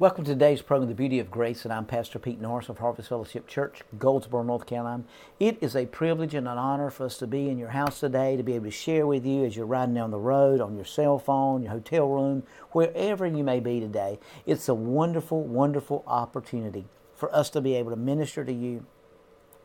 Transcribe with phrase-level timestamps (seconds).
[0.00, 3.08] Welcome to today's program, The Beauty of Grace, and I'm Pastor Pete Norris of Harvest
[3.08, 5.02] Fellowship Church, Goldsboro, North Carolina.
[5.40, 8.36] It is a privilege and an honor for us to be in your house today,
[8.36, 10.84] to be able to share with you as you're riding down the road, on your
[10.84, 14.20] cell phone, your hotel room, wherever you may be today.
[14.46, 16.84] It's a wonderful, wonderful opportunity
[17.16, 18.86] for us to be able to minister to you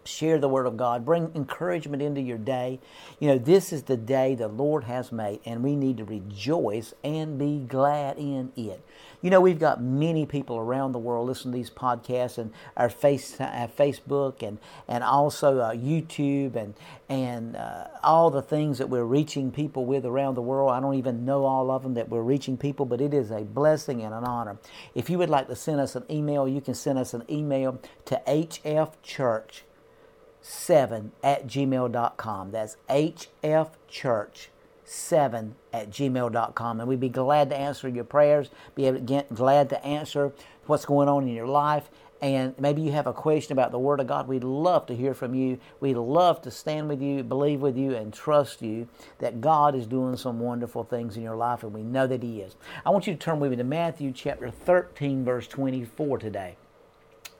[0.06, 2.80] share the word of God, bring encouragement into your day.
[3.20, 6.94] You know, this is the day the Lord has made, and we need to rejoice
[7.04, 8.84] and be glad in it.
[9.22, 12.90] You know, we've got many people around the world listening to these podcasts and our
[12.90, 16.74] face, our Facebook, and and also uh, YouTube, and
[17.08, 20.72] and uh, all the things that we're reaching people with around the world.
[20.72, 23.44] I don't even know all of them that we're reaching people, but it is a
[23.44, 24.58] blessing and an honor.
[24.94, 27.80] If you would like to send us an email, you can send us an email
[28.06, 29.62] to hfchurch
[30.44, 32.52] 7 at gmail.com.
[32.52, 34.48] That's hfchurch
[34.84, 36.80] 7 at gmail.com.
[36.80, 40.34] And we'd be glad to answer your prayers, be able to get, glad to answer
[40.68, 41.90] what's going on in your life.
[42.22, 44.28] And maybe you have a question about the Word of God.
[44.30, 45.60] We'd love to hear from you.
[45.82, 48.88] We'd love to stand with you, believe with you, and trust you
[49.20, 52.40] that God is doing some wonderful things in your life, and we know that He
[52.40, 52.56] is.
[52.86, 56.56] I want you to turn with me to Matthew chapter 13, verse 24 today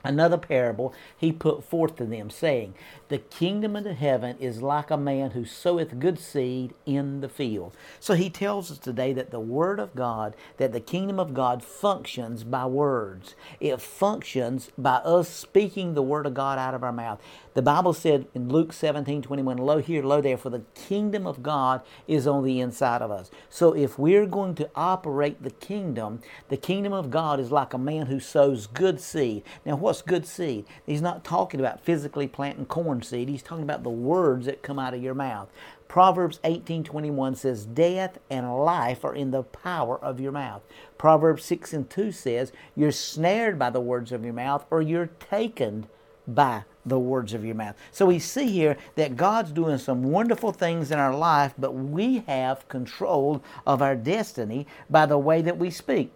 [0.04, 2.74] another parable he put forth to them, saying,
[3.08, 7.28] The kingdom of the heaven is like a man who soweth good seed in the
[7.28, 7.76] field.
[7.98, 11.64] So he tells us today that the word of God, that the kingdom of God
[11.64, 13.34] functions by words.
[13.60, 17.20] It functions by us speaking the word of God out of our mouth.
[17.54, 21.42] The Bible said in Luke 17, 21, Lo here, lo there, for the kingdom of
[21.42, 23.30] God is on the inside of us.
[23.48, 27.78] So if we're going to operate the kingdom, the kingdom of God is like a
[27.78, 29.44] man who sows good seed.
[29.64, 30.64] Now, good seed?
[30.86, 33.28] He's not talking about physically planting corn seed.
[33.28, 35.48] He's talking about the words that come out of your mouth.
[35.88, 40.62] Proverbs 18:21 says, "Death and life are in the power of your mouth."
[40.98, 45.06] Proverbs 6 and 2 says, "You're snared by the words of your mouth, or you're
[45.06, 45.86] taken
[46.26, 47.76] by the words of your mouth.
[47.90, 52.24] So we see here that God's doing some wonderful things in our life, but we
[52.26, 56.12] have control of our destiny by the way that we speak.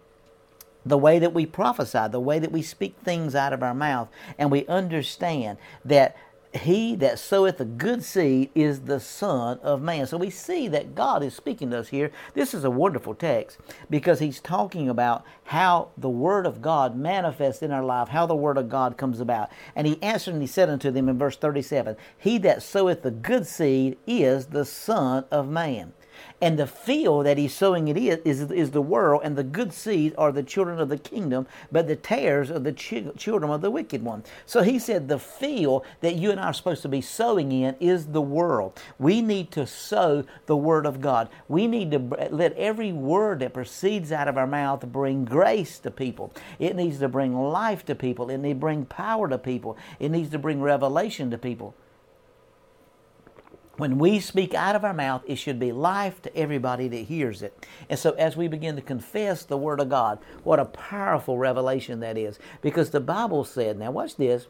[0.89, 4.09] The way that we prophesy, the way that we speak things out of our mouth,
[4.37, 6.15] and we understand that
[6.53, 10.07] he that soweth a good seed is the Son of Man.
[10.07, 12.11] So we see that God is speaking to us here.
[12.33, 17.61] This is a wonderful text because he's talking about how the Word of God manifests
[17.61, 19.49] in our life, how the Word of God comes about.
[19.75, 23.11] And he answered and he said unto them in verse 37 He that soweth the
[23.11, 25.93] good seed is the Son of Man.
[26.41, 29.73] And the field that he's sowing it is, is, is the world, and the good
[29.73, 33.61] seed are the children of the kingdom, but the tares are the ch- children of
[33.61, 34.23] the wicked one.
[34.45, 37.75] So he said the field that you and I are supposed to be sowing in
[37.79, 38.79] is the world.
[38.97, 41.29] We need to sow the word of God.
[41.47, 41.99] We need to
[42.31, 46.33] let every word that proceeds out of our mouth bring grace to people.
[46.59, 48.29] It needs to bring life to people.
[48.29, 49.77] It needs to bring power to people.
[49.99, 51.75] It needs to bring revelation to people.
[53.79, 57.41] When we speak out of our mouth, it should be life to everybody that hears
[57.41, 57.65] it.
[57.89, 62.01] And so, as we begin to confess the Word of God, what a powerful revelation
[62.01, 62.39] that is.
[62.61, 64.47] Because the Bible said, now watch this,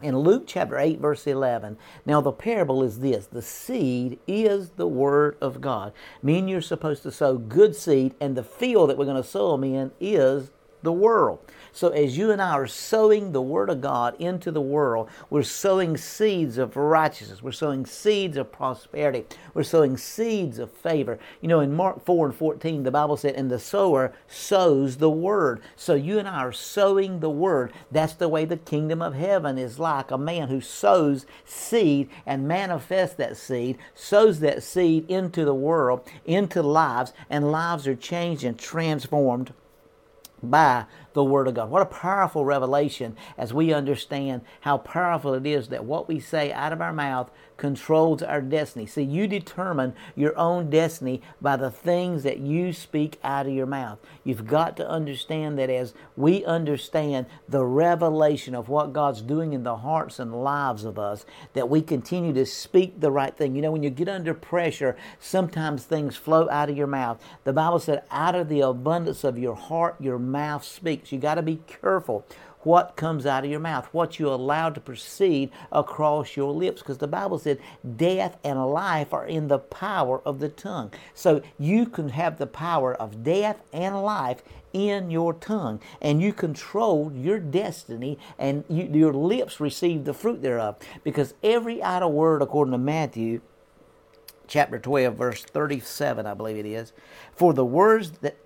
[0.00, 4.86] in Luke chapter 8, verse 11, now the parable is this the seed is the
[4.86, 5.92] Word of God.
[6.22, 9.50] Meaning you're supposed to sow good seed, and the field that we're going to sow
[9.50, 10.52] them in is
[10.84, 11.40] the world.
[11.72, 15.42] So, as you and I are sowing the Word of God into the world, we're
[15.42, 17.42] sowing seeds of righteousness.
[17.42, 19.24] We're sowing seeds of prosperity.
[19.54, 21.18] We're sowing seeds of favor.
[21.40, 25.10] You know, in Mark 4 and 14, the Bible said, And the sower sows the
[25.10, 25.62] Word.
[25.74, 27.72] So, you and I are sowing the Word.
[27.90, 32.46] That's the way the kingdom of heaven is like a man who sows seed and
[32.46, 38.44] manifests that seed, sows that seed into the world, into lives, and lives are changed
[38.44, 39.52] and transformed
[40.44, 41.70] by the Word of God.
[41.70, 46.52] What a powerful revelation as we understand how powerful it is that what we say
[46.52, 48.84] out of our mouth controls our destiny.
[48.84, 53.66] See, you determine your own destiny by the things that you speak out of your
[53.66, 53.98] mouth.
[54.24, 59.62] You've got to understand that as we understand the revelation of what God's doing in
[59.62, 63.54] the hearts and lives of us, that we continue to speak the right thing.
[63.54, 67.22] You know, when you get under pressure, sometimes things flow out of your mouth.
[67.44, 71.03] The Bible said, out of the abundance of your heart, your mouth speaks.
[71.12, 72.24] You got to be careful
[72.64, 76.98] what comes out of your mouth, what you allow to proceed across your lips, because
[76.98, 77.58] the Bible said
[77.96, 80.90] death and life are in the power of the tongue.
[81.12, 84.42] So you can have the power of death and life
[84.72, 90.42] in your tongue, and you control your destiny, and you, your lips receive the fruit
[90.42, 90.76] thereof.
[91.04, 93.40] Because every idle word, according to Matthew,
[94.48, 96.92] chapter 12, verse 37, I believe it is.
[97.36, 98.36] For the words that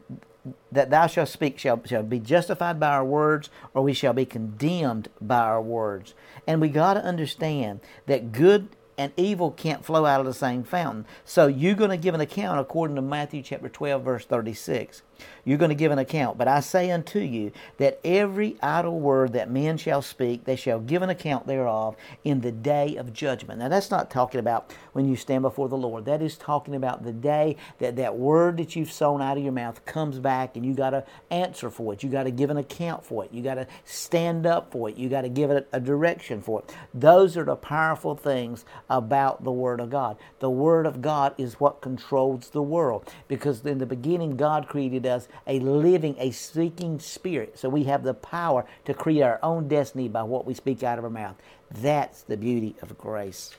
[0.73, 4.25] that thou shalt speak shall, shall be justified by our words, or we shall be
[4.25, 6.15] condemned by our words.
[6.47, 10.65] And we got to understand that good and evil can't flow out of the same
[10.65, 11.07] fountain.
[11.25, 15.03] So you're going to give an account according to Matthew chapter 12, verse 36.
[15.45, 16.39] You're going to give an account.
[16.39, 20.81] But I say unto you that every idle word that men shall speak, they shall
[20.81, 23.61] give an account thereof in the day of judgment.
[23.61, 26.05] Now, that's not talking about when you stand before the Lord.
[26.05, 29.53] That is talking about the day that that word that you've sown out of your
[29.53, 32.03] mouth comes back and you got to answer for it.
[32.03, 33.33] You got to give an account for it.
[33.33, 34.97] You got to stand up for it.
[34.97, 36.75] You got to give it a direction for it.
[36.93, 40.17] Those are the powerful things about the Word of God.
[40.41, 45.03] The Word of God is what controls the world because in the beginning, God created
[45.09, 47.59] us a living, a seeking spirit.
[47.59, 50.99] So we have the power to create our own destiny by what we speak out
[50.99, 51.37] of our mouth.
[51.71, 53.55] That's the beauty of grace.